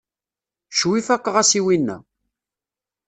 [0.77, 1.97] Ccwi faqeɣ-as i winna.